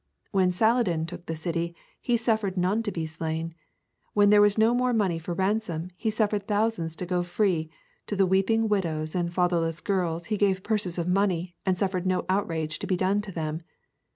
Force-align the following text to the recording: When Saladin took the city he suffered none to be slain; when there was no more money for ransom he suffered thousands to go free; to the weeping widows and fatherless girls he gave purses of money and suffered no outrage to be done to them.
When 0.31 0.51
Saladin 0.51 1.05
took 1.05 1.27
the 1.27 1.35
city 1.35 1.75
he 2.01 2.17
suffered 2.17 2.57
none 2.57 2.81
to 2.81 2.91
be 2.91 3.05
slain; 3.05 3.53
when 4.13 4.31
there 4.31 4.41
was 4.41 4.57
no 4.57 4.73
more 4.73 4.93
money 4.93 5.19
for 5.19 5.35
ransom 5.35 5.91
he 5.95 6.09
suffered 6.09 6.47
thousands 6.47 6.95
to 6.95 7.05
go 7.05 7.21
free; 7.21 7.69
to 8.07 8.15
the 8.15 8.25
weeping 8.25 8.67
widows 8.67 9.13
and 9.13 9.31
fatherless 9.31 9.79
girls 9.79 10.25
he 10.25 10.37
gave 10.37 10.63
purses 10.63 10.97
of 10.97 11.07
money 11.07 11.55
and 11.67 11.77
suffered 11.77 12.07
no 12.07 12.25
outrage 12.29 12.79
to 12.79 12.87
be 12.87 12.97
done 12.97 13.21
to 13.21 13.31
them. 13.31 13.61